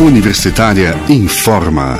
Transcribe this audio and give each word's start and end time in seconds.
Universitária 0.00 0.90
informa. 1.08 1.94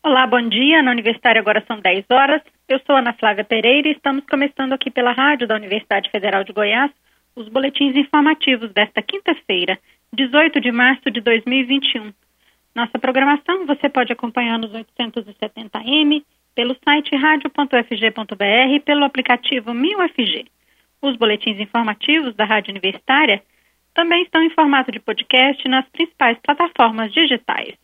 Olá, 0.00 0.28
bom 0.28 0.48
dia. 0.48 0.80
Na 0.80 0.92
Universitária 0.92 1.40
agora 1.40 1.64
são 1.66 1.80
10 1.80 2.04
horas. 2.08 2.40
Eu 2.68 2.80
sou 2.86 2.94
Ana 2.94 3.12
Flávia 3.14 3.42
Pereira 3.42 3.88
e 3.88 3.92
estamos 3.92 4.24
começando 4.30 4.72
aqui 4.72 4.92
pela 4.92 5.10
rádio 5.10 5.48
da 5.48 5.56
Universidade 5.56 6.08
Federal 6.08 6.44
de 6.44 6.52
Goiás 6.52 6.92
os 7.34 7.48
boletins 7.48 7.96
informativos 7.96 8.72
desta 8.72 9.02
quinta-feira, 9.02 9.76
18 10.12 10.60
de 10.60 10.70
março 10.70 11.10
de 11.10 11.20
2021. 11.20 12.12
Nossa 12.76 12.96
programação 12.96 13.66
você 13.66 13.88
pode 13.88 14.12
acompanhar 14.12 14.56
nos 14.56 14.70
870m, 14.70 16.22
pelo 16.54 16.76
site 16.84 17.14
radio.fg.br 17.16 18.74
e 18.74 18.80
pelo 18.80 19.04
aplicativo 19.04 19.72
1000FG. 19.72 20.46
Os 21.02 21.16
boletins 21.16 21.58
informativos 21.58 22.34
da 22.34 22.44
Rádio 22.44 22.70
Universitária 22.70 23.42
também 23.92 24.22
estão 24.22 24.42
em 24.42 24.50
formato 24.50 24.90
de 24.90 25.00
podcast 25.00 25.66
nas 25.68 25.88
principais 25.88 26.38
plataformas 26.38 27.12
digitais. 27.12 27.74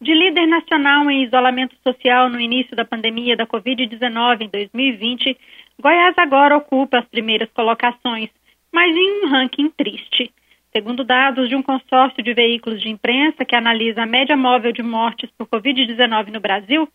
De 0.00 0.14
líder 0.14 0.46
nacional 0.46 1.10
em 1.10 1.24
isolamento 1.24 1.74
social 1.82 2.28
no 2.28 2.40
início 2.40 2.76
da 2.76 2.84
pandemia 2.84 3.36
da 3.36 3.46
Covid-19 3.46 4.42
em 4.42 4.48
2020, 4.48 5.36
Goiás 5.80 6.14
agora 6.16 6.56
ocupa 6.56 6.98
as 6.98 7.06
primeiras 7.06 7.50
colocações, 7.52 8.30
mas 8.72 8.94
em 8.96 9.24
um 9.24 9.28
ranking 9.28 9.68
triste. 9.70 10.32
Segundo 10.76 11.04
dados 11.04 11.48
de 11.48 11.56
um 11.56 11.62
consórcio 11.62 12.22
de 12.22 12.34
veículos 12.34 12.82
de 12.82 12.90
imprensa 12.90 13.46
que 13.46 13.56
analisa 13.56 14.02
a 14.02 14.06
média 14.06 14.36
móvel 14.36 14.72
de 14.72 14.82
mortes 14.82 15.30
por 15.30 15.46
Covid-19 15.46 16.26
no 16.30 16.38
Brasil, 16.38 16.86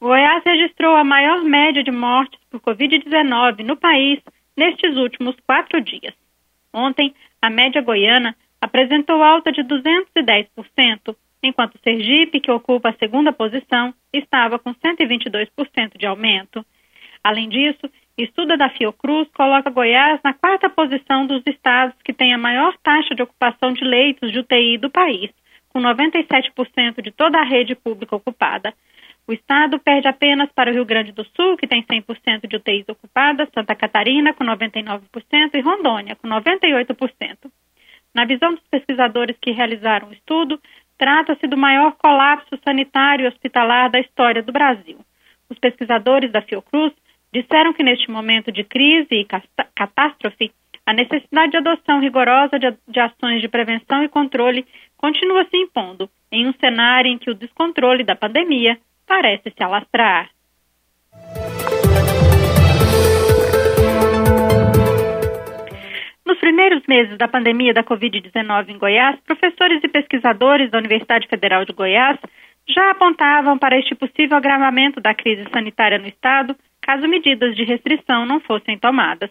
Goiás 0.00 0.44
registrou 0.44 0.94
a 0.94 1.02
maior 1.02 1.42
média 1.42 1.82
de 1.82 1.90
mortes 1.90 2.38
por 2.48 2.60
Covid-19 2.60 3.64
no 3.64 3.76
país 3.76 4.20
nestes 4.56 4.96
últimos 4.96 5.34
quatro 5.44 5.80
dias. 5.80 6.14
Ontem, 6.72 7.12
a 7.42 7.50
média 7.50 7.82
goiana 7.82 8.36
apresentou 8.60 9.20
alta 9.20 9.50
de 9.50 9.64
210%, 9.64 11.16
enquanto 11.42 11.80
Sergipe, 11.82 12.38
que 12.38 12.52
ocupa 12.52 12.90
a 12.90 12.98
segunda 12.98 13.32
posição, 13.32 13.92
estava 14.12 14.60
com 14.60 14.72
122% 14.72 15.98
de 15.98 16.06
aumento. 16.06 16.64
Além 17.24 17.48
disso, 17.48 17.90
Estudo 18.16 18.56
da 18.56 18.70
Fiocruz 18.70 19.28
coloca 19.34 19.70
Goiás 19.70 20.20
na 20.22 20.32
quarta 20.32 20.70
posição 20.70 21.26
dos 21.26 21.42
estados 21.46 21.96
que 22.04 22.12
têm 22.12 22.32
a 22.32 22.38
maior 22.38 22.76
taxa 22.80 23.12
de 23.12 23.22
ocupação 23.22 23.72
de 23.72 23.82
leitos 23.82 24.30
de 24.30 24.38
UTI 24.38 24.78
do 24.78 24.88
país, 24.88 25.30
com 25.70 25.80
97% 25.80 27.02
de 27.02 27.10
toda 27.10 27.40
a 27.40 27.44
rede 27.44 27.74
pública 27.74 28.14
ocupada. 28.14 28.72
O 29.26 29.32
estado 29.32 29.80
perde 29.80 30.06
apenas 30.06 30.48
para 30.52 30.70
o 30.70 30.72
Rio 30.72 30.84
Grande 30.84 31.10
do 31.10 31.24
Sul, 31.34 31.56
que 31.56 31.66
tem 31.66 31.82
100% 31.82 32.46
de 32.46 32.56
UTIs 32.56 32.88
ocupadas, 32.88 33.48
Santa 33.52 33.74
Catarina, 33.74 34.32
com 34.32 34.44
99%, 34.44 35.00
e 35.54 35.60
Rondônia, 35.60 36.14
com 36.14 36.28
98%. 36.28 37.50
Na 38.14 38.24
visão 38.24 38.54
dos 38.54 38.62
pesquisadores 38.70 39.36
que 39.40 39.50
realizaram 39.50 40.10
o 40.10 40.12
estudo, 40.12 40.60
trata-se 40.96 41.48
do 41.48 41.56
maior 41.56 41.96
colapso 41.96 42.56
sanitário 42.64 43.26
hospitalar 43.26 43.90
da 43.90 43.98
história 43.98 44.40
do 44.40 44.52
Brasil. 44.52 44.98
Os 45.50 45.58
pesquisadores 45.58 46.30
da 46.30 46.42
Fiocruz 46.42 46.92
disseram 47.34 47.72
que 47.72 47.82
neste 47.82 48.08
momento 48.08 48.52
de 48.52 48.62
crise 48.62 49.08
e 49.10 49.26
catástrofe, 49.74 50.52
a 50.86 50.92
necessidade 50.92 51.50
de 51.50 51.56
adoção 51.56 51.98
rigorosa 51.98 52.58
de, 52.58 53.00
ações 53.00 53.40
de 53.40 53.48
prevenção 53.48 54.04
e 54.04 54.08
controle 54.08 54.64
continua 54.96 55.44
se 55.46 55.56
impondo 55.56 56.08
em 56.30 56.46
um 56.46 56.52
cenário 56.60 57.10
em 57.10 57.18
que 57.18 57.30
o 57.30 57.34
descontrole 57.34 58.04
da 58.04 58.14
pandemia 58.14 58.78
parece 59.04 59.50
se 59.50 59.62
alastrar. 59.64 60.30
Nos 66.24 66.38
primeiros 66.38 66.82
meses 66.86 67.18
da 67.18 67.26
pandemia 67.26 67.74
da 67.74 67.82
Covid-19 67.82 68.68
em 68.68 68.78
Goiás, 68.78 69.18
professores 69.26 69.82
e 69.82 69.88
pesquisadores 69.88 70.70
da 70.70 70.78
Universidade 70.78 71.26
Federal 71.26 71.64
de 71.64 71.72
Goiás 71.72 72.18
já 72.68 72.92
apontavam 72.92 73.58
para 73.58 73.78
este 73.78 73.94
possível 73.94 74.36
agravamento 74.36 75.00
da 75.00 75.14
crise 75.14 75.44
sanitária 75.52 75.98
no 75.98 76.06
estado 76.06 76.56
caso 76.84 77.08
medidas 77.08 77.56
de 77.56 77.64
restrição 77.64 78.26
não 78.26 78.40
fossem 78.40 78.78
tomadas. 78.78 79.30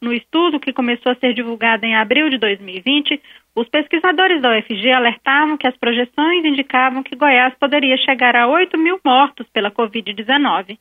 No 0.00 0.12
estudo, 0.12 0.60
que 0.60 0.72
começou 0.72 1.12
a 1.12 1.16
ser 1.16 1.34
divulgado 1.34 1.84
em 1.84 1.96
abril 1.96 2.28
de 2.30 2.38
2020, 2.38 3.20
os 3.54 3.68
pesquisadores 3.68 4.40
da 4.40 4.56
UFG 4.56 4.90
alertavam 4.90 5.56
que 5.56 5.66
as 5.66 5.76
projeções 5.76 6.44
indicavam 6.44 7.02
que 7.02 7.16
Goiás 7.16 7.54
poderia 7.58 7.96
chegar 7.98 8.34
a 8.34 8.48
8 8.48 8.78
mil 8.78 8.98
mortos 9.04 9.46
pela 9.52 9.70
Covid-19. 9.70 10.78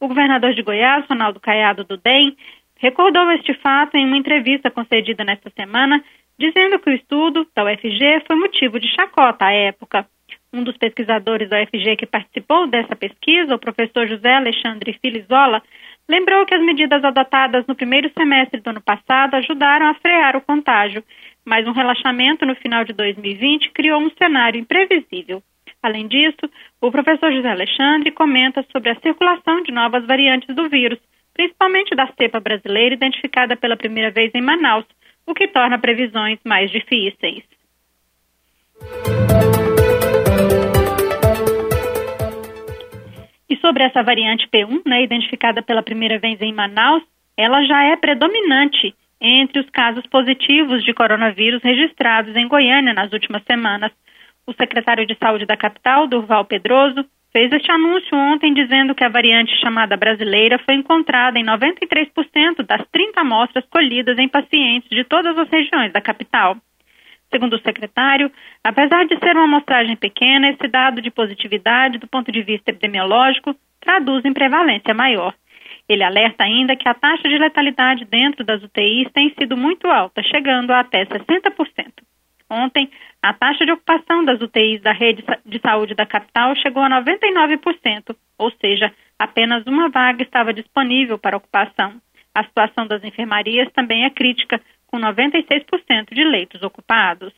O 0.00 0.08
governador 0.08 0.54
de 0.54 0.62
Goiás, 0.62 1.06
Ronaldo 1.08 1.38
Caiado 1.40 1.84
do 1.84 1.96
DEM, 1.98 2.36
recordou 2.78 3.30
este 3.32 3.54
fato 3.54 3.96
em 3.96 4.06
uma 4.06 4.16
entrevista 4.16 4.70
concedida 4.70 5.24
nesta 5.24 5.50
semana, 5.50 6.02
dizendo 6.38 6.78
que 6.78 6.90
o 6.90 6.94
estudo 6.94 7.46
da 7.54 7.64
UFG 7.64 8.24
foi 8.26 8.36
motivo 8.36 8.80
de 8.80 8.88
chacota 8.94 9.44
à 9.44 9.52
época. 9.52 10.06
Um 10.52 10.64
dos 10.64 10.76
pesquisadores 10.76 11.48
da 11.48 11.62
UFG 11.62 11.96
que 11.96 12.06
participou 12.06 12.66
dessa 12.66 12.96
pesquisa, 12.96 13.54
o 13.54 13.58
professor 13.58 14.08
José 14.08 14.34
Alexandre 14.34 14.98
Filizola, 15.00 15.62
lembrou 16.08 16.44
que 16.44 16.54
as 16.54 16.60
medidas 16.60 17.04
adotadas 17.04 17.64
no 17.68 17.76
primeiro 17.76 18.10
semestre 18.18 18.60
do 18.60 18.70
ano 18.70 18.80
passado 18.80 19.34
ajudaram 19.36 19.86
a 19.86 19.94
frear 19.94 20.36
o 20.36 20.40
contágio, 20.40 21.04
mas 21.44 21.68
um 21.68 21.72
relaxamento 21.72 22.44
no 22.44 22.56
final 22.56 22.84
de 22.84 22.92
2020 22.92 23.70
criou 23.70 24.00
um 24.00 24.10
cenário 24.10 24.60
imprevisível. 24.60 25.40
Além 25.80 26.08
disso, 26.08 26.50
o 26.80 26.90
professor 26.90 27.32
José 27.32 27.48
Alexandre 27.48 28.10
comenta 28.10 28.66
sobre 28.72 28.90
a 28.90 29.00
circulação 29.00 29.62
de 29.62 29.70
novas 29.70 30.04
variantes 30.04 30.54
do 30.54 30.68
vírus, 30.68 30.98
principalmente 31.32 31.94
da 31.94 32.08
cepa 32.18 32.40
brasileira 32.40 32.96
identificada 32.96 33.56
pela 33.56 33.76
primeira 33.76 34.10
vez 34.10 34.32
em 34.34 34.42
Manaus, 34.42 34.84
o 35.24 35.32
que 35.32 35.46
torna 35.46 35.78
previsões 35.78 36.40
mais 36.44 36.70
difíceis. 36.72 37.44
Sobre 43.60 43.84
essa 43.84 44.02
variante 44.02 44.48
P1, 44.48 44.82
né, 44.86 45.02
identificada 45.02 45.62
pela 45.62 45.82
primeira 45.82 46.18
vez 46.18 46.40
em 46.40 46.52
Manaus, 46.52 47.02
ela 47.36 47.62
já 47.64 47.84
é 47.84 47.96
predominante 47.96 48.94
entre 49.20 49.60
os 49.60 49.68
casos 49.70 50.06
positivos 50.06 50.82
de 50.82 50.94
coronavírus 50.94 51.62
registrados 51.62 52.34
em 52.34 52.48
Goiânia 52.48 52.94
nas 52.94 53.12
últimas 53.12 53.42
semanas. 53.44 53.92
O 54.46 54.52
secretário 54.52 55.06
de 55.06 55.16
Saúde 55.16 55.46
da 55.46 55.56
capital, 55.56 56.06
Durval 56.06 56.44
Pedroso, 56.44 57.04
fez 57.32 57.52
este 57.52 57.70
anúncio 57.70 58.16
ontem 58.16 58.52
dizendo 58.52 58.94
que 58.94 59.04
a 59.04 59.08
variante 59.08 59.54
chamada 59.60 59.96
brasileira 59.96 60.58
foi 60.58 60.74
encontrada 60.74 61.38
em 61.38 61.44
93% 61.44 62.64
das 62.66 62.82
30 62.90 63.20
amostras 63.20 63.64
colhidas 63.70 64.18
em 64.18 64.28
pacientes 64.28 64.88
de 64.90 65.04
todas 65.04 65.36
as 65.38 65.48
regiões 65.48 65.92
da 65.92 66.00
capital. 66.00 66.56
Segundo 67.30 67.54
o 67.54 67.62
secretário, 67.62 68.30
apesar 68.62 69.06
de 69.06 69.16
ser 69.18 69.36
uma 69.36 69.44
amostragem 69.44 69.96
pequena, 69.96 70.50
esse 70.50 70.66
dado 70.68 71.00
de 71.00 71.10
positividade, 71.10 71.98
do 71.98 72.08
ponto 72.08 72.32
de 72.32 72.42
vista 72.42 72.70
epidemiológico, 72.70 73.54
traduz 73.80 74.24
em 74.24 74.32
prevalência 74.32 74.92
maior. 74.92 75.32
Ele 75.88 76.02
alerta 76.02 76.44
ainda 76.44 76.76
que 76.76 76.88
a 76.88 76.94
taxa 76.94 77.28
de 77.28 77.38
letalidade 77.38 78.04
dentro 78.04 78.44
das 78.44 78.62
UTIs 78.62 79.10
tem 79.12 79.32
sido 79.38 79.56
muito 79.56 79.86
alta, 79.88 80.22
chegando 80.22 80.70
a 80.72 80.80
até 80.80 81.04
60%. 81.04 81.92
Ontem, 82.50 82.90
a 83.22 83.32
taxa 83.32 83.64
de 83.64 83.72
ocupação 83.72 84.24
das 84.24 84.40
UTIs 84.40 84.82
da 84.82 84.92
rede 84.92 85.24
de 85.46 85.60
saúde 85.60 85.94
da 85.94 86.04
capital 86.04 86.54
chegou 86.56 86.82
a 86.82 87.02
99%, 87.02 88.16
ou 88.36 88.50
seja, 88.60 88.92
apenas 89.16 89.64
uma 89.66 89.88
vaga 89.88 90.22
estava 90.22 90.52
disponível 90.52 91.16
para 91.16 91.36
ocupação. 91.36 92.00
A 92.34 92.44
situação 92.44 92.86
das 92.86 93.02
enfermarias 93.02 93.70
também 93.72 94.04
é 94.04 94.10
crítica, 94.10 94.60
com 94.86 94.98
96% 94.98 96.12
de 96.12 96.24
leitos 96.24 96.62
ocupados. 96.62 97.32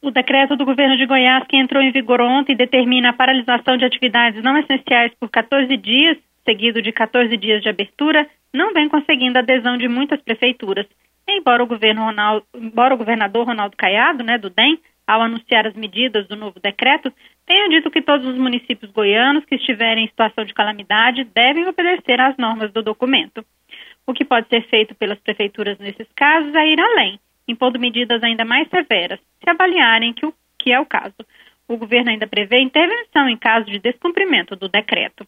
O 0.00 0.10
decreto 0.10 0.56
do 0.56 0.64
governo 0.64 0.96
de 0.96 1.06
Goiás, 1.06 1.44
que 1.48 1.56
entrou 1.56 1.82
em 1.82 1.90
vigor 1.90 2.20
ontem, 2.20 2.56
determina 2.56 3.10
a 3.10 3.12
paralisação 3.12 3.76
de 3.76 3.84
atividades 3.84 4.42
não 4.42 4.56
essenciais 4.56 5.12
por 5.18 5.28
14 5.28 5.76
dias, 5.76 6.16
seguido 6.44 6.80
de 6.80 6.92
14 6.92 7.36
dias 7.36 7.60
de 7.60 7.68
abertura, 7.68 8.28
não 8.54 8.72
vem 8.72 8.88
conseguindo 8.88 9.38
adesão 9.38 9.76
de 9.76 9.88
muitas 9.88 10.20
prefeituras. 10.22 10.86
Embora 11.28 11.62
o, 11.62 11.66
Ronaldo, 11.66 12.46
embora 12.54 12.94
o 12.94 12.96
governador 12.96 13.46
Ronaldo 13.46 13.76
Caiado, 13.76 14.24
né, 14.24 14.38
do 14.38 14.48
DEM, 14.48 14.78
ao 15.08 15.22
anunciar 15.22 15.66
as 15.66 15.72
medidas 15.72 16.28
do 16.28 16.36
novo 16.36 16.60
decreto, 16.60 17.10
tenha 17.46 17.66
dito 17.70 17.90
que 17.90 18.02
todos 18.02 18.26
os 18.26 18.36
municípios 18.36 18.92
goianos 18.92 19.42
que 19.46 19.54
estiverem 19.54 20.04
em 20.04 20.08
situação 20.08 20.44
de 20.44 20.52
calamidade 20.52 21.24
devem 21.24 21.66
obedecer 21.66 22.20
às 22.20 22.36
normas 22.36 22.70
do 22.74 22.82
documento. 22.82 23.42
O 24.06 24.12
que 24.12 24.22
pode 24.22 24.48
ser 24.48 24.68
feito 24.68 24.94
pelas 24.94 25.18
prefeituras 25.18 25.78
nesses 25.78 26.06
casos 26.14 26.54
é 26.54 26.66
ir 26.66 26.78
além, 26.78 27.18
impondo 27.48 27.80
medidas 27.80 28.22
ainda 28.22 28.44
mais 28.44 28.68
severas, 28.68 29.18
se 29.42 29.48
avaliarem 29.48 30.12
que, 30.12 30.26
o, 30.26 30.34
que 30.58 30.70
é 30.70 30.78
o 30.78 30.84
caso. 30.84 31.16
O 31.66 31.78
governo 31.78 32.10
ainda 32.10 32.26
prevê 32.26 32.60
intervenção 32.60 33.30
em 33.30 33.36
caso 33.38 33.64
de 33.64 33.78
descumprimento 33.78 34.56
do 34.56 34.68
decreto. 34.68 35.26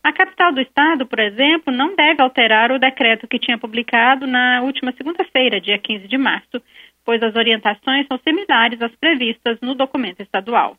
A 0.00 0.12
capital 0.12 0.52
do 0.52 0.60
estado, 0.60 1.06
por 1.06 1.18
exemplo, 1.18 1.74
não 1.74 1.96
deve 1.96 2.22
alterar 2.22 2.70
o 2.70 2.78
decreto 2.78 3.26
que 3.26 3.38
tinha 3.38 3.58
publicado 3.58 4.28
na 4.28 4.62
última 4.62 4.92
segunda-feira, 4.92 5.60
dia 5.60 5.76
15 5.76 6.06
de 6.06 6.16
março, 6.16 6.62
pois 7.08 7.22
as 7.22 7.34
orientações 7.34 8.06
são 8.06 8.18
similares 8.18 8.82
às 8.82 8.94
previstas 8.96 9.58
no 9.62 9.74
documento 9.74 10.20
estadual. 10.20 10.76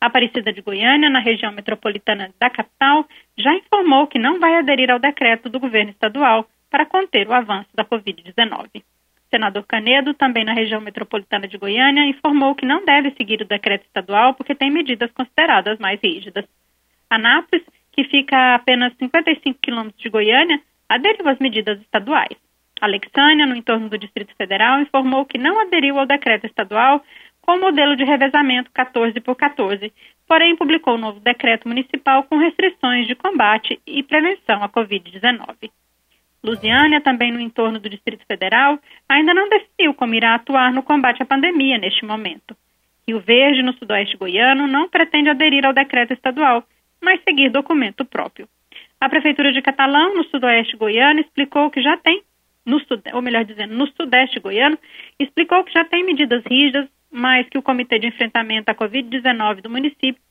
A 0.00 0.06
Aparecida 0.06 0.52
de 0.52 0.60
Goiânia, 0.60 1.08
na 1.08 1.20
região 1.20 1.52
metropolitana 1.52 2.34
da 2.40 2.50
capital, 2.50 3.06
já 3.38 3.54
informou 3.54 4.08
que 4.08 4.18
não 4.18 4.40
vai 4.40 4.56
aderir 4.56 4.90
ao 4.90 4.98
decreto 4.98 5.48
do 5.48 5.60
governo 5.60 5.92
estadual 5.92 6.44
para 6.68 6.84
conter 6.86 7.28
o 7.28 7.32
avanço 7.32 7.68
da 7.72 7.84
Covid-19. 7.84 8.82
Senador 9.30 9.64
Canedo, 9.64 10.12
também 10.12 10.44
na 10.44 10.52
região 10.52 10.80
metropolitana 10.80 11.46
de 11.46 11.56
Goiânia, 11.56 12.04
informou 12.04 12.56
que 12.56 12.66
não 12.66 12.84
deve 12.84 13.12
seguir 13.12 13.40
o 13.40 13.46
decreto 13.46 13.84
estadual 13.84 14.34
porque 14.34 14.56
tem 14.56 14.72
medidas 14.72 15.12
consideradas 15.12 15.78
mais 15.78 16.00
rígidas. 16.02 16.46
Anápolis, 17.08 17.64
que 17.92 18.02
fica 18.02 18.36
a 18.36 18.54
apenas 18.56 18.92
55 18.96 19.60
quilômetros 19.62 20.02
de 20.02 20.10
Goiânia, 20.10 20.60
aderiu 20.88 21.28
às 21.28 21.38
medidas 21.38 21.80
estaduais. 21.80 22.36
Alexânia, 22.80 23.46
no 23.46 23.54
entorno 23.54 23.88
do 23.88 23.98
Distrito 23.98 24.34
Federal, 24.36 24.80
informou 24.80 25.24
que 25.26 25.38
não 25.38 25.60
aderiu 25.60 25.98
ao 25.98 26.06
decreto 26.06 26.46
estadual 26.46 27.02
com 27.42 27.56
o 27.56 27.60
modelo 27.60 27.96
de 27.96 28.04
revezamento 28.04 28.70
14 28.72 29.18
por 29.20 29.34
14, 29.36 29.92
porém 30.26 30.56
publicou 30.56 30.94
um 30.94 30.98
novo 30.98 31.20
decreto 31.20 31.66
municipal 31.66 32.22
com 32.24 32.38
restrições 32.38 33.06
de 33.06 33.14
combate 33.14 33.80
e 33.86 34.02
prevenção 34.02 34.62
à 34.62 34.68
Covid-19. 34.68 35.70
Lusiânia, 36.42 37.00
também 37.00 37.30
no 37.30 37.40
entorno 37.40 37.78
do 37.78 37.88
Distrito 37.88 38.24
Federal, 38.26 38.78
ainda 39.08 39.34
não 39.34 39.48
definiu 39.48 39.92
como 39.92 40.14
irá 40.14 40.34
atuar 40.34 40.72
no 40.72 40.82
combate 40.82 41.22
à 41.22 41.26
pandemia 41.26 41.76
neste 41.76 42.04
momento. 42.04 42.56
Rio 43.06 43.20
Verde, 43.20 43.62
no 43.62 43.74
sudoeste 43.74 44.16
goiano, 44.16 44.66
não 44.66 44.88
pretende 44.88 45.28
aderir 45.28 45.66
ao 45.66 45.74
decreto 45.74 46.12
estadual, 46.12 46.64
mas 47.02 47.20
seguir 47.24 47.50
documento 47.50 48.04
próprio. 48.04 48.48
A 49.00 49.08
Prefeitura 49.08 49.52
de 49.52 49.60
Catalão, 49.62 50.14
no 50.14 50.24
sudoeste 50.24 50.76
goiano, 50.76 51.20
explicou 51.20 51.70
que 51.70 51.82
já 51.82 51.96
tem, 51.96 52.22
no, 52.64 52.80
ou 53.12 53.22
melhor 53.22 53.44
dizendo, 53.44 53.74
no 53.74 53.86
sudeste 53.92 54.38
goiano, 54.40 54.78
explicou 55.18 55.64
que 55.64 55.72
já 55.72 55.84
tem 55.84 56.04
medidas 56.04 56.42
rígidas 56.44 56.88
mas 57.10 57.48
que 57.48 57.58
o 57.58 57.62
Comitê 57.62 57.98
de 57.98 58.06
Enfrentamento 58.06 58.70
à 58.70 58.74
Covid-19 58.74 59.62
do 59.62 59.70
município 59.70 60.22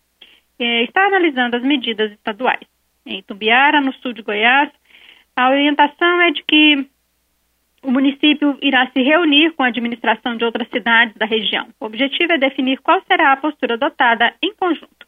eh, 0.57 0.83
está 0.83 1.05
analisando 1.07 1.57
as 1.57 1.63
medidas 1.63 2.11
estaduais. 2.11 2.65
Em 3.05 3.21
Tumbiara, 3.23 3.81
no 3.81 3.93
sul 3.95 4.13
de 4.13 4.21
Goiás, 4.21 4.71
a 5.35 5.49
orientação 5.49 6.21
é 6.21 6.31
de 6.31 6.43
que 6.43 6.87
o 7.83 7.91
município 7.91 8.57
irá 8.61 8.89
se 8.91 9.01
reunir 9.01 9.51
com 9.51 9.63
a 9.63 9.67
administração 9.67 10.35
de 10.37 10.43
outras 10.43 10.67
cidades 10.69 11.15
da 11.15 11.25
região. 11.25 11.67
O 11.79 11.85
objetivo 11.85 12.33
é 12.33 12.37
definir 12.37 12.79
qual 12.79 13.01
será 13.07 13.31
a 13.31 13.37
postura 13.37 13.75
adotada 13.75 14.33
em 14.41 14.53
conjunto. 14.53 15.07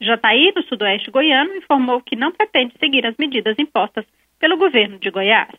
Jataí, 0.00 0.52
no 0.54 0.62
sudoeste 0.64 1.10
goiano, 1.10 1.56
informou 1.56 2.00
que 2.00 2.16
não 2.16 2.32
pretende 2.32 2.74
seguir 2.78 3.04
as 3.06 3.16
medidas 3.16 3.56
impostas 3.58 4.04
pelo 4.38 4.56
governo 4.56 4.98
de 4.98 5.10
Goiás. 5.10 5.50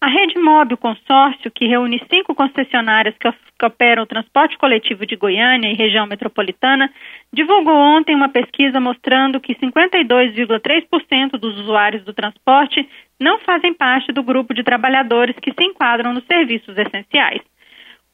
A 0.00 0.06
Rede 0.06 0.38
Mob, 0.38 0.74
o 0.74 0.76
consórcio, 0.76 1.50
que 1.50 1.66
reúne 1.66 2.00
cinco 2.08 2.32
concessionárias 2.32 3.16
que, 3.18 3.28
que 3.32 3.66
operam 3.66 4.04
o 4.04 4.06
transporte 4.06 4.56
coletivo 4.56 5.04
de 5.04 5.16
Goiânia 5.16 5.72
e 5.72 5.74
região 5.74 6.06
metropolitana, 6.06 6.88
divulgou 7.32 7.74
ontem 7.74 8.14
uma 8.14 8.28
pesquisa 8.28 8.78
mostrando 8.78 9.40
que 9.40 9.56
52,3% 9.56 11.32
dos 11.32 11.58
usuários 11.58 12.04
do 12.04 12.14
transporte 12.14 12.88
não 13.18 13.40
fazem 13.40 13.74
parte 13.74 14.12
do 14.12 14.22
grupo 14.22 14.54
de 14.54 14.62
trabalhadores 14.62 15.34
que 15.42 15.52
se 15.52 15.64
enquadram 15.64 16.14
nos 16.14 16.24
serviços 16.26 16.78
essenciais. 16.78 17.42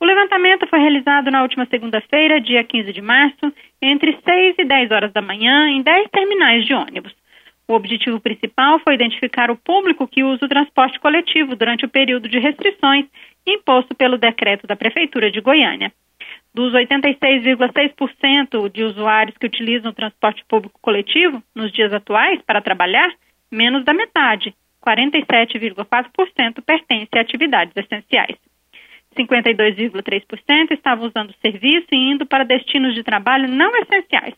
O 0.01 0.07
levantamento 0.07 0.67
foi 0.67 0.79
realizado 0.79 1.31
na 1.31 1.43
última 1.43 1.67
segunda-feira, 1.67 2.41
dia 2.41 2.65
15 2.65 2.95
de 2.95 3.03
março, 3.03 3.53
entre 3.83 4.19
6 4.25 4.55
e 4.59 4.65
10 4.65 4.91
horas 4.91 5.13
da 5.13 5.21
manhã, 5.21 5.69
em 5.69 5.83
10 5.83 6.09
terminais 6.11 6.65
de 6.65 6.73
ônibus. 6.73 7.15
O 7.67 7.75
objetivo 7.75 8.21
principal 8.21 8.79
foi 8.81 8.95
identificar 8.95 9.51
o 9.51 9.57
público 9.57 10.07
que 10.07 10.23
usa 10.23 10.45
o 10.45 10.49
transporte 10.49 11.01
coletivo 11.01 11.57
durante 11.57 11.87
o 11.87 11.89
período 11.89 12.29
de 12.29 12.39
restrições 12.39 13.07
imposto 13.47 13.95
pelo 13.95 14.19
decreto 14.19 14.67
da 14.67 14.77
Prefeitura 14.77 15.31
de 15.31 15.41
Goiânia. 15.41 15.91
Dos 16.55 16.73
86,6% 16.73 18.71
de 18.71 18.85
usuários 18.85 19.37
que 19.39 19.47
utilizam 19.47 19.91
o 19.91 19.95
transporte 19.95 20.45
público 20.47 20.79
coletivo 20.81 21.43
nos 21.55 21.73
dias 21.73 21.93
atuais 21.93 22.41
para 22.43 22.61
trabalhar, 22.61 23.11
menos 23.51 23.85
da 23.85 23.95
metade, 23.95 24.55
47,4%, 24.87 26.63
pertence 26.65 27.09
a 27.17 27.21
atividades 27.21 27.75
essenciais. 27.77 28.37
52,3% 29.17 30.73
estavam 30.73 31.07
usando 31.07 31.31
o 31.31 31.41
serviço 31.41 31.87
e 31.93 32.13
indo 32.13 32.27
para 32.27 32.45
destinos 32.45 32.95
de 32.95 33.03
trabalho 33.03 33.49
não 33.49 33.75
essenciais, 33.77 34.35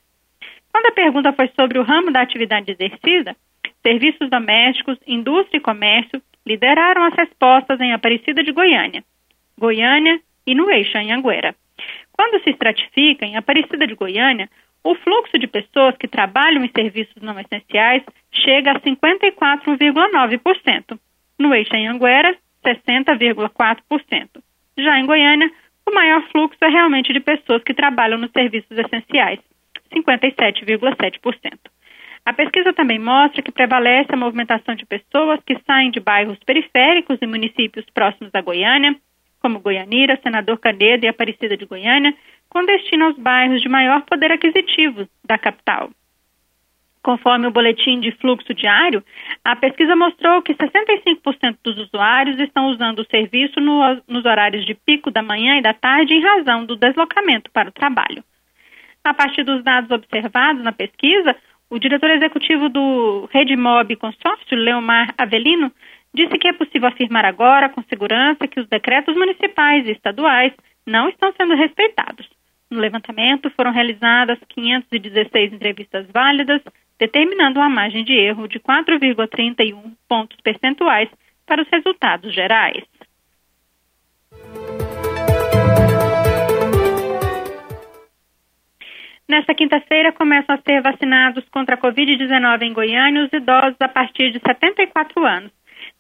quando 0.77 0.89
a 0.89 0.93
pergunta 0.93 1.33
foi 1.33 1.51
sobre 1.59 1.79
o 1.79 1.83
ramo 1.83 2.13
da 2.13 2.21
atividade 2.21 2.71
exercida, 2.71 3.35
serviços 3.83 4.29
domésticos, 4.29 4.99
indústria 5.07 5.57
e 5.57 5.63
comércio 5.63 6.21
lideraram 6.47 7.03
as 7.05 7.15
respostas 7.15 7.81
em 7.81 7.95
Aparecida 7.95 8.45
de 8.45 8.53
Goiânia, 8.53 9.03
Goiânia 9.59 10.21
e 10.47 10.55
no 10.55 10.71
Eixo 10.71 10.99
Anhanguera. 10.99 11.55
Quando 12.13 12.45
se 12.45 12.51
estratifica 12.51 13.25
em 13.25 13.39
Aparecida 13.39 13.87
de 13.87 13.95
Goiânia, 13.95 14.51
o 14.85 14.95
fluxo 14.97 15.39
de 15.39 15.47
pessoas 15.47 15.97
que 15.97 16.07
trabalham 16.07 16.63
em 16.63 16.69
serviços 16.69 17.23
não 17.23 17.41
essenciais 17.41 18.03
chega 18.31 18.73
a 18.73 18.81
54,9%. 18.81 20.99
No 21.39 21.55
Eixo 21.55 21.75
Anhanguera, 21.75 22.37
60,4%. 22.63 24.29
Já 24.77 25.01
em 25.01 25.07
Goiânia, 25.07 25.51
o 25.87 25.95
maior 25.95 26.23
fluxo 26.29 26.63
é 26.63 26.69
realmente 26.69 27.15
de 27.15 27.21
pessoas 27.21 27.63
que 27.63 27.73
trabalham 27.73 28.19
nos 28.19 28.31
serviços 28.31 28.77
essenciais, 28.77 29.41
57,7%. 29.95 31.59
A 32.25 32.33
pesquisa 32.33 32.73
também 32.73 32.99
mostra 32.99 33.41
que 33.41 33.53
prevalece 33.53 34.13
a 34.13 34.17
movimentação 34.17 34.75
de 34.75 34.85
pessoas 34.85 35.39
que 35.47 35.57
saem 35.65 35.93
de 35.93 36.01
bairros 36.01 36.39
periféricos 36.45 37.19
e 37.23 37.27
municípios 37.27 37.87
próximos 37.95 38.35
a 38.35 38.41
Goiânia, 38.41 38.97
como 39.41 39.61
Goianira, 39.61 40.19
Senador 40.21 40.59
Canedo 40.59 41.07
e 41.07 41.09
Aparecida 41.09 41.57
de 41.57 41.65
Goiânia, 41.65 42.13
com 42.49 42.65
destino 42.65 43.05
aos 43.05 43.17
bairros 43.17 43.63
de 43.63 43.69
maior 43.69 44.03
poder 44.03 44.33
aquisitivo 44.33 45.09
da 45.25 45.39
capital. 45.39 45.91
Conforme 47.01 47.47
o 47.47 47.53
boletim 47.53 48.01
de 48.01 48.11
fluxo 48.11 48.53
diário, 48.53 49.05
a 49.45 49.55
pesquisa 49.55 49.95
mostrou 49.95 50.43
que 50.43 50.53
65% 50.53 51.59
dos 51.63 51.79
usuários 51.79 52.41
estão 52.41 52.67
usando 52.67 52.99
o 52.99 53.07
serviço 53.07 53.61
no, 53.61 54.03
nos 54.09 54.25
horários 54.25 54.67
de 54.67 54.75
pico 54.75 55.13
da 55.13 55.23
manhã 55.23 55.59
e 55.59 55.63
da 55.63 55.73
tarde 55.73 56.13
em 56.13 56.21
razão 56.21 56.67
do 56.67 56.75
deslocamento 56.75 57.49
para 57.53 57.69
o 57.69 57.73
trabalho. 57.73 58.25
A 59.07 59.15
partir 59.15 59.45
dos 59.45 59.63
dados 59.63 59.89
observados 59.93 60.65
na 60.65 60.73
pesquisa, 60.73 61.37
o 61.71 61.79
diretor 61.79 62.11
executivo 62.11 62.69
do 62.69 63.29
Redmob 63.33 63.95
Consórcio, 63.95 64.59
Leomar 64.59 65.15
Avelino, 65.17 65.71
disse 66.13 66.37
que 66.37 66.49
é 66.49 66.53
possível 66.53 66.89
afirmar 66.89 67.25
agora, 67.25 67.69
com 67.69 67.85
segurança, 67.85 68.49
que 68.49 68.59
os 68.59 68.67
decretos 68.67 69.15
municipais 69.15 69.87
e 69.87 69.93
estaduais 69.93 70.53
não 70.85 71.09
estão 71.09 71.33
sendo 71.37 71.55
respeitados. 71.55 72.29
No 72.69 72.81
levantamento 72.81 73.49
foram 73.51 73.71
realizadas 73.71 74.41
516 74.49 75.53
entrevistas 75.53 76.05
válidas, 76.13 76.61
determinando 76.99 77.61
uma 77.61 77.69
margem 77.69 78.03
de 78.03 78.13
erro 78.13 78.49
de 78.49 78.59
4,31 78.59 79.93
pontos 80.09 80.37
percentuais 80.43 81.09
para 81.47 81.63
os 81.63 81.69
resultados 81.69 82.35
gerais. 82.35 82.83
Nesta 89.29 89.55
quinta-feira, 89.55 90.13
começam 90.13 90.55
a 90.55 90.59
ser 90.59 90.81
vacinados 90.81 91.45
contra 91.51 91.75
a 91.75 91.79
Covid-19 91.79 92.63
em 92.63 92.73
Goiânia 92.73 93.25
os 93.25 93.33
idosos 93.33 93.77
a 93.81 93.89
partir 93.89 94.31
de 94.31 94.39
74 94.39 95.27
anos. 95.27 95.51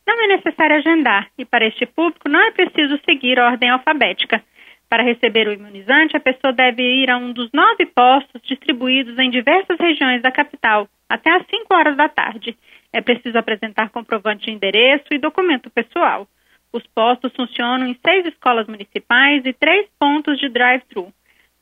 Não 0.06 0.22
é 0.22 0.28
necessário 0.28 0.76
agendar 0.76 1.26
e, 1.36 1.44
para 1.44 1.66
este 1.66 1.84
público, 1.86 2.28
não 2.28 2.40
é 2.40 2.52
preciso 2.52 3.00
seguir 3.04 3.40
ordem 3.40 3.68
alfabética. 3.68 4.40
Para 4.88 5.02
receber 5.02 5.48
o 5.48 5.52
imunizante, 5.52 6.16
a 6.16 6.20
pessoa 6.20 6.52
deve 6.52 6.80
ir 6.80 7.10
a 7.10 7.16
um 7.16 7.32
dos 7.32 7.50
nove 7.52 7.86
postos 7.86 8.40
distribuídos 8.42 9.18
em 9.18 9.28
diversas 9.28 9.76
regiões 9.76 10.22
da 10.22 10.30
capital, 10.30 10.88
até 11.08 11.32
às 11.32 11.44
5 11.48 11.74
horas 11.74 11.96
da 11.96 12.08
tarde. 12.08 12.56
É 12.92 13.00
preciso 13.00 13.36
apresentar 13.36 13.90
comprovante 13.90 14.46
de 14.46 14.52
endereço 14.52 15.06
e 15.10 15.18
documento 15.18 15.68
pessoal. 15.68 16.28
Os 16.72 16.86
postos 16.94 17.32
funcionam 17.34 17.88
em 17.88 17.98
seis 18.06 18.24
escolas 18.26 18.68
municipais 18.68 19.44
e 19.44 19.52
três 19.52 19.88
pontos 19.98 20.38
de 20.38 20.48
drive-thru. 20.48 21.12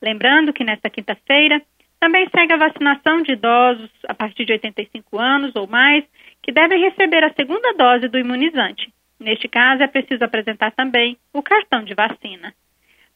Lembrando 0.01 0.53
que 0.53 0.63
nesta 0.63 0.89
quinta-feira 0.89 1.61
também 1.99 2.27
segue 2.29 2.53
a 2.53 2.57
vacinação 2.57 3.21
de 3.21 3.31
idosos 3.31 3.89
a 4.07 4.13
partir 4.13 4.45
de 4.45 4.53
85 4.53 5.19
anos 5.19 5.55
ou 5.55 5.67
mais 5.67 6.03
que 6.43 6.51
devem 6.51 6.79
receber 6.79 7.23
a 7.23 7.33
segunda 7.33 7.73
dose 7.73 8.07
do 8.07 8.19
imunizante. 8.19 8.93
Neste 9.19 9.47
caso, 9.47 9.81
é 9.81 9.87
preciso 9.87 10.23
apresentar 10.23 10.71
também 10.71 11.17
o 11.33 11.41
cartão 11.41 11.83
de 11.83 11.93
vacina. 11.93 12.53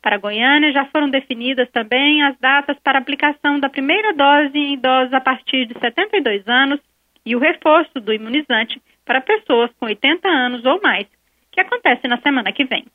Para 0.01 0.17
Goiânia, 0.17 0.71
já 0.71 0.85
foram 0.85 1.09
definidas 1.09 1.69
também 1.71 2.23
as 2.23 2.37
datas 2.39 2.77
para 2.79 2.99
aplicação 2.99 3.59
da 3.59 3.69
primeira 3.69 4.13
dose 4.13 4.57
em 4.57 4.73
idosos 4.73 5.13
a 5.13 5.19
partir 5.19 5.65
de 5.65 5.77
72 5.77 6.47
anos 6.47 6.79
e 7.25 7.35
o 7.35 7.39
reforço 7.39 7.99
do 7.99 8.13
imunizante 8.13 8.81
para 9.05 9.21
pessoas 9.21 9.69
com 9.73 9.85
80 9.87 10.27
anos 10.27 10.65
ou 10.65 10.81
mais, 10.81 11.05
que 11.51 11.59
acontece 11.59 12.07
na 12.07 12.17
semana 12.21 12.51
que 12.53 12.63
vem. 12.63 12.85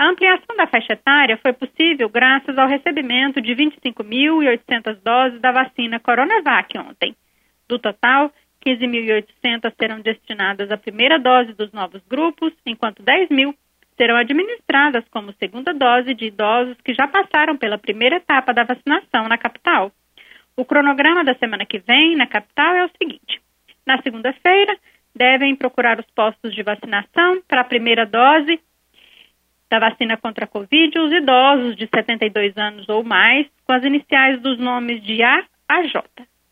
A 0.00 0.08
ampliação 0.08 0.56
da 0.56 0.66
faixa 0.66 0.94
etária 0.94 1.36
foi 1.42 1.52
possível 1.52 2.08
graças 2.08 2.56
ao 2.56 2.66
recebimento 2.66 3.38
de 3.38 3.54
25.800 3.54 4.96
doses 5.04 5.38
da 5.42 5.52
vacina 5.52 6.00
Coronavac 6.00 6.78
ontem. 6.78 7.14
Do 7.68 7.78
total, 7.78 8.32
15.800 8.66 9.70
serão 9.78 10.00
destinadas 10.00 10.70
à 10.70 10.78
primeira 10.78 11.18
dose 11.18 11.52
dos 11.52 11.70
novos 11.72 12.00
grupos, 12.08 12.50
enquanto 12.64 13.02
10 13.02 13.28
mil 13.28 13.54
serão 13.98 14.16
administradas 14.16 15.04
como 15.10 15.34
segunda 15.34 15.74
dose 15.74 16.14
de 16.14 16.28
idosos 16.28 16.80
que 16.82 16.94
já 16.94 17.06
passaram 17.06 17.58
pela 17.58 17.76
primeira 17.76 18.16
etapa 18.16 18.54
da 18.54 18.64
vacinação 18.64 19.28
na 19.28 19.36
capital. 19.36 19.92
O 20.56 20.64
cronograma 20.64 21.22
da 21.24 21.34
semana 21.34 21.66
que 21.66 21.78
vem 21.78 22.16
na 22.16 22.26
capital 22.26 22.74
é 22.74 22.86
o 22.86 22.90
seguinte: 22.96 23.38
na 23.86 24.00
segunda-feira, 24.00 24.74
devem 25.14 25.54
procurar 25.54 26.00
os 26.00 26.06
postos 26.16 26.54
de 26.54 26.62
vacinação 26.62 27.42
para 27.46 27.60
a 27.60 27.64
primeira 27.64 28.06
dose 28.06 28.58
da 29.70 29.78
vacina 29.78 30.16
contra 30.16 30.44
a 30.44 30.48
Covid 30.48 30.98
os 30.98 31.12
idosos 31.12 31.76
de 31.76 31.86
72 31.86 32.56
anos 32.56 32.88
ou 32.88 33.04
mais, 33.04 33.46
com 33.64 33.72
as 33.72 33.84
iniciais 33.84 34.40
dos 34.40 34.58
nomes 34.58 35.02
de 35.02 35.22
A 35.22 35.44
a 35.68 35.82
J. 35.84 36.02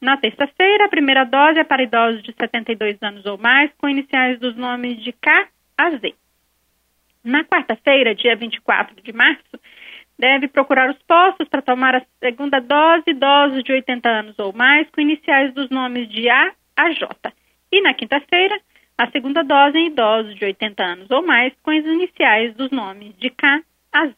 Na 0.01 0.17
terça-feira, 0.17 0.85
a 0.85 0.89
primeira 0.89 1.25
dose 1.25 1.59
é 1.59 1.65
para 1.65 1.83
idosos 1.83 2.23
de 2.23 2.33
72 2.33 2.97
anos 3.03 3.27
ou 3.27 3.37
mais, 3.37 3.71
com 3.77 3.89
iniciais 3.89 4.39
dos 4.39 4.55
nomes 4.57 5.03
de 5.03 5.13
K 5.13 5.49
a 5.77 5.91
Z. 5.91 6.15
Na 7.25 7.45
quarta-feira, 7.45 8.15
dia 8.15 8.37
24 8.37 9.03
de 9.03 9.13
março, 9.13 9.61
deve 10.17 10.47
procurar 10.47 10.89
os 10.89 10.99
postos 11.03 11.49
para 11.49 11.61
tomar 11.61 11.97
a 11.97 12.03
segunda 12.21 12.61
dose 12.61 13.11
idosos 13.11 13.65
de 13.65 13.73
80 13.73 14.09
anos 14.09 14.39
ou 14.39 14.53
mais, 14.53 14.89
com 14.91 15.01
iniciais 15.01 15.53
dos 15.53 15.69
nomes 15.71 16.09
de 16.09 16.29
A 16.31 16.53
a 16.77 16.91
J. 16.93 17.33
E 17.73 17.83
na 17.83 17.93
quinta-feira, 17.93 18.57
a 18.99 19.09
segunda 19.12 19.45
dose 19.45 19.78
em 19.78 19.87
idosos 19.87 20.35
de 20.35 20.45
80 20.45 20.83
anos 20.83 21.11
ou 21.11 21.25
mais, 21.25 21.52
com 21.62 21.71
as 21.71 21.85
iniciais 21.85 22.52
dos 22.57 22.71
nomes 22.73 23.17
de 23.17 23.31
K 23.31 23.62
a 23.93 24.07
Z. 24.07 24.14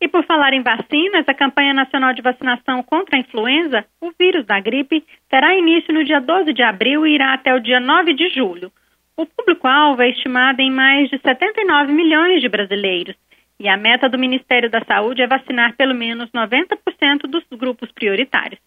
E 0.00 0.08
por 0.08 0.24
falar 0.24 0.54
em 0.54 0.62
vacinas, 0.62 1.28
a 1.28 1.34
campanha 1.34 1.74
nacional 1.74 2.14
de 2.14 2.22
vacinação 2.22 2.82
contra 2.82 3.16
a 3.16 3.20
influenza, 3.20 3.84
o 4.00 4.10
vírus 4.18 4.46
da 4.46 4.58
gripe, 4.58 5.04
terá 5.28 5.54
início 5.54 5.92
no 5.92 6.02
dia 6.02 6.20
12 6.20 6.54
de 6.54 6.62
abril 6.62 7.06
e 7.06 7.14
irá 7.14 7.34
até 7.34 7.54
o 7.54 7.60
dia 7.60 7.78
9 7.78 8.14
de 8.14 8.30
julho. 8.30 8.72
O 9.16 9.26
público-alvo 9.26 10.00
é 10.00 10.08
estimado 10.08 10.62
em 10.62 10.70
mais 10.70 11.10
de 11.10 11.18
79 11.18 11.92
milhões 11.92 12.40
de 12.40 12.48
brasileiros. 12.48 13.16
E 13.60 13.68
a 13.68 13.76
meta 13.76 14.08
do 14.08 14.18
Ministério 14.18 14.70
da 14.70 14.82
Saúde 14.84 15.20
é 15.20 15.26
vacinar 15.26 15.76
pelo 15.76 15.94
menos 15.94 16.30
90% 16.30 17.22
dos 17.28 17.44
grupos 17.50 17.90
prioritários. 17.90 18.60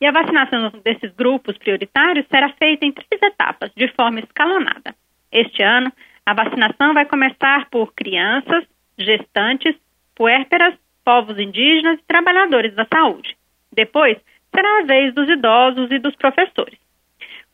E 0.00 0.06
a 0.06 0.12
vacinação 0.12 0.70
desses 0.84 1.14
grupos 1.14 1.56
prioritários 1.56 2.26
será 2.28 2.50
feita 2.50 2.84
em 2.84 2.92
três 2.92 3.22
etapas, 3.22 3.72
de 3.74 3.88
forma 3.88 4.20
escalonada. 4.20 4.94
Este 5.32 5.62
ano, 5.62 5.90
a 6.24 6.34
vacinação 6.34 6.92
vai 6.92 7.06
começar 7.06 7.68
por 7.70 7.94
crianças, 7.94 8.64
gestantes, 8.98 9.74
puérperas, 10.14 10.74
povos 11.04 11.38
indígenas 11.38 11.98
e 11.98 12.06
trabalhadores 12.06 12.74
da 12.74 12.86
saúde. 12.92 13.36
Depois, 13.72 14.18
será 14.54 14.80
a 14.80 14.84
vez 14.84 15.14
dos 15.14 15.28
idosos 15.28 15.90
e 15.90 15.98
dos 15.98 16.14
professores. 16.16 16.78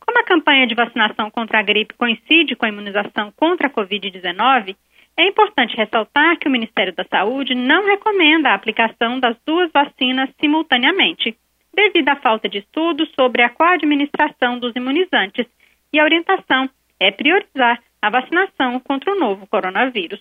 Como 0.01 0.19
a 0.19 0.25
campanha 0.25 0.67
de 0.67 0.75
vacinação 0.75 1.31
contra 1.31 1.61
a 1.61 1.63
gripe 1.63 1.95
coincide 1.95 2.57
com 2.57 2.67
a 2.67 2.69
imunização 2.69 3.33
contra 3.37 3.69
a 3.69 3.71
Covid-19, 3.71 4.75
é 5.17 5.27
importante 5.27 5.77
ressaltar 5.77 6.39
que 6.39 6.49
o 6.49 6.51
Ministério 6.51 6.95
da 6.95 7.05
Saúde 7.05 7.55
não 7.55 7.85
recomenda 7.87 8.51
a 8.51 8.55
aplicação 8.55 9.21
das 9.21 9.37
duas 9.45 9.71
vacinas 9.71 10.31
simultaneamente, 10.41 11.37
devido 11.75 12.09
à 12.09 12.17
falta 12.17 12.49
de 12.49 12.59
estudos 12.59 13.11
sobre 13.19 13.43
a 13.43 13.51
coadministração 13.51 14.59
dos 14.59 14.75
imunizantes, 14.77 15.47
e 15.93 15.99
a 15.99 16.05
orientação 16.05 16.69
é 17.01 17.11
priorizar 17.11 17.83
a 18.01 18.11
vacinação 18.11 18.81
contra 18.81 19.13
o 19.13 19.19
novo 19.19 19.47
coronavírus. 19.47 20.21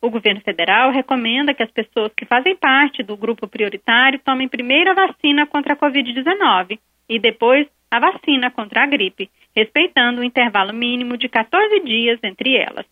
O 0.00 0.10
governo 0.10 0.40
federal 0.42 0.90
recomenda 0.90 1.54
que 1.54 1.62
as 1.62 1.70
pessoas 1.70 2.12
que 2.14 2.26
fazem 2.26 2.54
parte 2.56 3.02
do 3.02 3.16
grupo 3.16 3.48
prioritário 3.48 4.20
tomem 4.22 4.48
primeiro 4.48 4.90
a 4.90 5.06
vacina 5.06 5.46
contra 5.46 5.72
a 5.72 5.76
Covid-19 5.76 6.78
e 7.08 7.18
depois 7.18 7.66
a 7.90 7.98
vacina 7.98 8.50
contra 8.50 8.82
a 8.82 8.86
gripe, 8.86 9.30
respeitando 9.56 10.20
o 10.20 10.24
intervalo 10.24 10.72
mínimo 10.72 11.16
de 11.16 11.28
14 11.28 11.80
dias 11.80 12.18
entre 12.22 12.56
elas. 12.56 12.84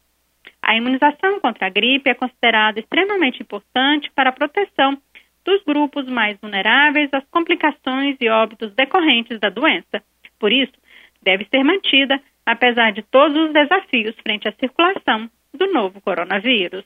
A 0.62 0.76
imunização 0.76 1.40
contra 1.40 1.66
a 1.66 1.70
gripe 1.70 2.08
é 2.08 2.14
considerada 2.14 2.78
extremamente 2.78 3.42
importante 3.42 4.10
para 4.14 4.30
a 4.30 4.32
proteção 4.32 4.96
dos 5.44 5.62
grupos 5.64 6.06
mais 6.06 6.38
vulneráveis 6.40 7.10
às 7.12 7.24
complicações 7.30 8.16
e 8.20 8.28
óbitos 8.28 8.72
decorrentes 8.74 9.38
da 9.40 9.48
doença. 9.48 10.02
Por 10.38 10.52
isso, 10.52 10.72
deve 11.22 11.46
ser 11.46 11.62
mantida, 11.62 12.20
apesar 12.44 12.92
de 12.92 13.02
todos 13.02 13.36
os 13.36 13.52
desafios 13.52 14.14
frente 14.22 14.48
à 14.48 14.52
circulação 14.52 15.30
do 15.54 15.72
novo 15.72 16.00
coronavírus. 16.00 16.84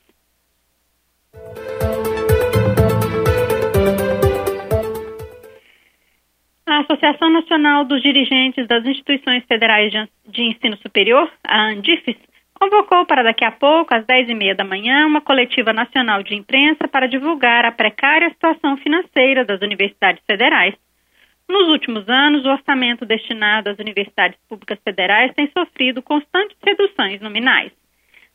A 6.67 6.81
Associação 6.81 7.31
Nacional 7.31 7.85
dos 7.85 8.03
Dirigentes 8.03 8.67
das 8.67 8.85
Instituições 8.85 9.45
Federais 9.47 9.93
de 10.27 10.43
Ensino 10.43 10.77
Superior, 10.79 11.31
a 11.47 11.69
ANDIFES, 11.69 12.17
convocou 12.59 13.05
para 13.07 13.23
daqui 13.23 13.45
a 13.45 13.53
pouco, 13.53 13.95
às 13.95 14.05
10h30 14.05 14.55
da 14.55 14.65
manhã, 14.65 15.07
uma 15.07 15.21
coletiva 15.21 15.73
nacional 15.73 16.23
de 16.23 16.35
imprensa 16.35 16.89
para 16.89 17.07
divulgar 17.07 17.65
a 17.65 17.73
precária 17.73 18.31
situação 18.31 18.77
financeira 18.79 19.45
das 19.45 19.61
universidades 19.61 20.23
federais. 20.27 20.75
Nos 21.49 21.69
últimos 21.69 22.09
anos, 22.09 22.45
o 22.45 22.51
orçamento 22.51 23.07
destinado 23.07 23.71
às 23.71 23.79
universidades 23.79 24.39
públicas 24.49 24.79
federais 24.83 25.33
tem 25.35 25.49
sofrido 25.57 26.03
constantes 26.03 26.57
reduções 26.65 27.21
nominais. 27.21 27.71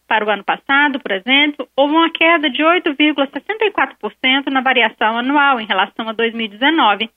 Para 0.08 0.26
o 0.26 0.30
ano 0.30 0.44
passado, 0.44 1.00
por 1.00 1.12
exemplo, 1.12 1.68
houve 1.76 1.94
uma 1.94 2.12
queda 2.12 2.50
de 2.50 2.64
8,64% 2.64 4.48
na 4.52 4.62
variação 4.62 5.18
anual 5.18 5.60
em 5.60 5.66
relação 5.66 6.08
a 6.08 6.14
2019, 6.14 7.10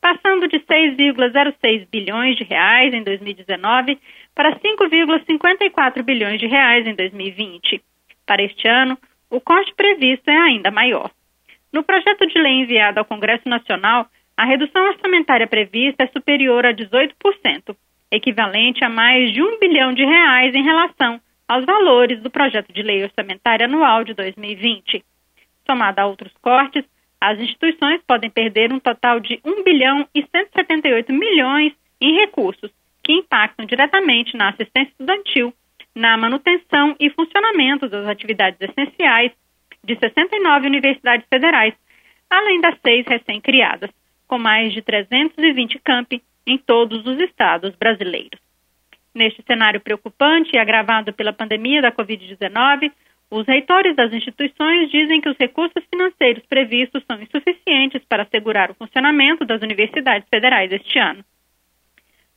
passando 0.00 0.48
de 0.48 0.60
6,06 0.60 1.88
bilhões 1.90 2.36
de 2.36 2.44
reais 2.44 2.94
em 2.94 3.02
2019 3.02 3.98
para 4.34 4.56
5,54 4.56 6.02
bilhões 6.02 6.38
de 6.38 6.46
reais 6.46 6.86
em 6.86 6.94
2020. 6.94 7.82
Para 8.24 8.42
este 8.42 8.68
ano, 8.68 8.96
o 9.30 9.40
corte 9.40 9.74
previsto 9.74 10.30
é 10.30 10.36
ainda 10.36 10.70
maior. 10.70 11.10
No 11.72 11.82
projeto 11.82 12.26
de 12.26 12.38
lei 12.38 12.60
enviado 12.60 12.98
ao 12.98 13.04
Congresso 13.04 13.48
Nacional, 13.48 14.06
a 14.36 14.44
redução 14.44 14.86
orçamentária 14.86 15.46
prevista 15.46 16.04
é 16.04 16.06
superior 16.06 16.64
a 16.64 16.72
18%, 16.72 17.76
equivalente 18.10 18.84
a 18.84 18.88
mais 18.88 19.32
de 19.32 19.42
um 19.42 19.58
bilhão 19.58 19.92
de 19.92 20.04
reais 20.04 20.54
em 20.54 20.62
relação 20.62 21.20
aos 21.48 21.64
valores 21.64 22.22
do 22.22 22.30
projeto 22.30 22.72
de 22.72 22.82
lei 22.82 23.02
orçamentária 23.02 23.66
anual 23.66 24.04
de 24.04 24.14
2020. 24.14 25.02
Somado 25.66 26.00
a 26.00 26.06
outros 26.06 26.32
cortes, 26.40 26.84
as 27.20 27.38
instituições 27.38 28.00
podem 28.06 28.30
perder 28.30 28.72
um 28.72 28.78
total 28.78 29.18
de 29.20 29.40
1 29.44 29.64
bilhão 29.64 30.06
e 30.14 30.22
178 30.22 31.12
milhões 31.12 31.72
em 32.00 32.14
recursos 32.20 32.70
que 33.02 33.12
impactam 33.12 33.66
diretamente 33.66 34.36
na 34.36 34.50
assistência 34.50 34.90
estudantil, 34.90 35.52
na 35.94 36.16
manutenção 36.16 36.94
e 37.00 37.10
funcionamento 37.10 37.88
das 37.88 38.06
atividades 38.06 38.60
essenciais 38.60 39.32
de 39.82 39.98
69 39.98 40.66
universidades 40.66 41.26
federais, 41.28 41.74
além 42.30 42.60
das 42.60 42.76
seis 42.86 43.06
recém-criadas, 43.06 43.90
com 44.26 44.38
mais 44.38 44.72
de 44.72 44.82
320 44.82 45.78
campi 45.80 46.22
em 46.46 46.58
todos 46.58 47.04
os 47.06 47.18
estados 47.18 47.74
brasileiros. 47.74 48.38
Neste 49.14 49.42
cenário 49.42 49.80
preocupante 49.80 50.54
e 50.54 50.58
agravado 50.58 51.12
pela 51.12 51.32
pandemia 51.32 51.82
da 51.82 51.90
Covid-19, 51.90 52.92
os 53.30 53.46
reitores 53.46 53.94
das 53.94 54.12
instituições 54.12 54.90
dizem 54.90 55.20
que 55.20 55.28
os 55.28 55.36
recursos 55.38 55.84
financeiros 55.90 56.44
previstos 56.46 57.04
são 57.06 57.20
insuficientes 57.20 58.02
para 58.08 58.22
assegurar 58.22 58.70
o 58.70 58.74
funcionamento 58.74 59.44
das 59.44 59.60
universidades 59.60 60.26
federais 60.30 60.72
este 60.72 60.98
ano. 60.98 61.22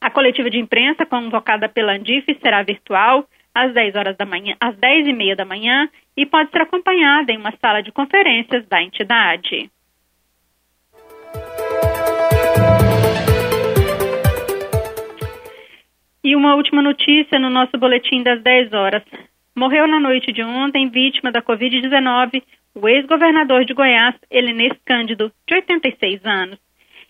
A 0.01 0.09
coletiva 0.09 0.49
de 0.49 0.59
imprensa 0.59 1.05
convocada 1.05 1.69
pela 1.69 1.93
Andif 1.93 2.25
será 2.41 2.61
virtual 2.63 3.25
às 3.53 3.73
10 3.73 3.95
horas 3.95 4.17
da 4.17 4.25
manhã, 4.25 4.55
às 4.59 4.75
10 4.75 5.07
e 5.07 5.13
meia 5.13 5.35
da 5.35 5.45
manhã 5.45 5.87
e 6.17 6.25
pode 6.25 6.51
ser 6.51 6.61
acompanhada 6.61 7.31
em 7.31 7.37
uma 7.37 7.53
sala 7.61 7.81
de 7.81 7.91
conferências 7.91 8.67
da 8.67 8.81
entidade. 8.81 9.69
E 16.23 16.35
uma 16.35 16.55
última 16.55 16.81
notícia 16.81 17.39
no 17.39 17.49
nosso 17.49 17.77
boletim 17.77 18.23
das 18.23 18.41
10 18.41 18.73
horas. 18.73 19.03
Morreu 19.55 19.85
na 19.85 19.99
noite 19.99 20.31
de 20.31 20.41
ontem, 20.41 20.89
vítima 20.89 21.29
da 21.29 21.41
Covid-19, 21.41 22.41
o 22.73 22.87
ex-governador 22.87 23.65
de 23.65 23.73
Goiás, 23.73 24.15
Elenês 24.29 24.71
Cândido, 24.85 25.29
de 25.45 25.55
86 25.55 26.25
anos. 26.25 26.57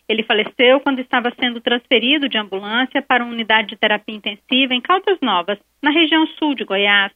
Ele 0.09 0.23
faleceu 0.23 0.79
quando 0.79 0.99
estava 0.99 1.31
sendo 1.39 1.61
transferido 1.61 2.27
de 2.27 2.39
ambulância 2.39 2.99
para 2.99 3.23
uma 3.23 3.31
unidade 3.31 3.69
de 3.69 3.75
terapia 3.75 4.15
intensiva 4.15 4.73
em 4.73 4.81
Caldas 4.81 5.19
Novas, 5.21 5.59
na 5.83 5.91
região 5.91 6.25
sul 6.39 6.55
de 6.55 6.63
Goiás. 6.63 7.11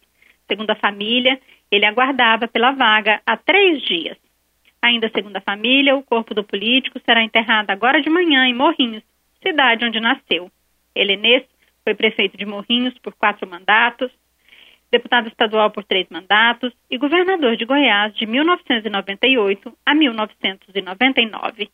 Segundo 0.47 0.69
a 0.69 0.75
família, 0.75 1.39
ele 1.71 1.87
aguardava 1.87 2.47
pela 2.47 2.71
vaga 2.71 3.19
há 3.25 3.35
três 3.35 3.81
dias. 3.81 4.17
Ainda 4.79 5.09
segundo 5.09 5.35
a 5.37 5.41
família, 5.41 5.95
o 5.95 6.03
corpo 6.03 6.35
do 6.35 6.43
político 6.43 7.01
será 7.03 7.23
enterrado 7.23 7.71
agora 7.71 7.99
de 7.99 8.11
manhã 8.11 8.45
em 8.45 8.53
Morrinhos, 8.53 9.03
cidade 9.41 9.83
onde 9.85 9.99
nasceu. 9.99 10.51
Elenês 10.95 11.43
foi 11.83 11.95
prefeito 11.95 12.37
de 12.37 12.45
Morrinhos 12.45 12.93
por 12.99 13.15
quatro 13.15 13.49
mandatos. 13.49 14.11
Deputado 14.95 15.27
estadual 15.27 15.69
por 15.71 15.83
três 15.83 16.07
mandatos 16.09 16.71
e 16.89 16.97
governador 16.97 17.57
de 17.57 17.65
Goiás 17.65 18.15
de 18.15 18.25
1998 18.25 19.73
a 19.85 19.93
1999. 19.93 21.69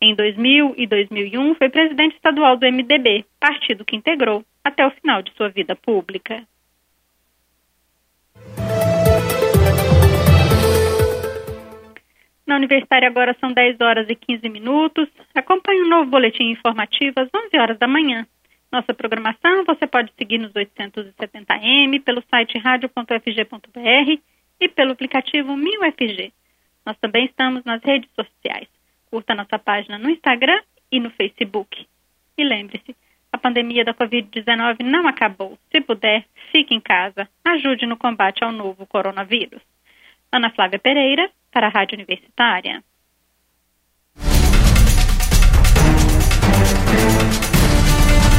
Em 0.00 0.14
2000 0.14 0.74
e 0.76 0.86
2001, 0.86 1.54
foi 1.54 1.70
presidente 1.70 2.16
estadual 2.16 2.56
do 2.56 2.66
MDB, 2.66 3.24
partido 3.38 3.84
que 3.84 3.94
integrou 3.96 4.44
até 4.64 4.84
o 4.84 4.90
final 4.90 5.22
de 5.22 5.32
sua 5.34 5.48
vida 5.50 5.76
pública. 5.76 6.42
Na 12.46 12.56
Universitária 12.56 13.08
agora 13.08 13.36
são 13.40 13.52
10 13.52 13.80
horas 13.80 14.06
e 14.10 14.16
15 14.16 14.48
minutos. 14.48 15.08
Acompanhe 15.34 15.82
o 15.82 15.86
um 15.86 15.88
novo 15.88 16.10
boletim 16.10 16.50
informativo 16.50 17.14
às 17.16 17.28
11 17.32 17.58
horas 17.58 17.78
da 17.78 17.86
manhã. 17.86 18.26
Nossa 18.74 18.92
programação 18.92 19.64
você 19.64 19.86
pode 19.86 20.12
seguir 20.18 20.36
nos 20.36 20.52
870M, 20.52 22.02
pelo 22.02 22.24
site 22.28 22.58
radio.fg.br 22.58 24.20
e 24.60 24.68
pelo 24.68 24.90
aplicativo 24.90 25.52
1000FG. 25.52 26.32
Nós 26.84 26.98
também 26.98 27.26
estamos 27.26 27.62
nas 27.62 27.80
redes 27.84 28.10
sociais. 28.16 28.66
Curta 29.08 29.32
nossa 29.32 29.60
página 29.60 29.96
no 29.96 30.10
Instagram 30.10 30.60
e 30.90 30.98
no 30.98 31.08
Facebook. 31.10 31.86
E 32.36 32.42
lembre-se, 32.42 32.96
a 33.32 33.38
pandemia 33.38 33.84
da 33.84 33.94
Covid-19 33.94 34.82
não 34.82 35.06
acabou. 35.06 35.56
Se 35.70 35.80
puder, 35.80 36.24
fique 36.50 36.74
em 36.74 36.80
casa. 36.80 37.28
Ajude 37.44 37.86
no 37.86 37.96
combate 37.96 38.42
ao 38.42 38.50
novo 38.50 38.84
coronavírus. 38.88 39.62
Ana 40.32 40.50
Flávia 40.50 40.80
Pereira, 40.80 41.30
para 41.52 41.68
a 41.68 41.70
Rádio 41.70 41.94
Universitária. 41.94 42.82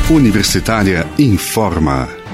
Universitária 0.10 1.08
informa. 1.18 2.25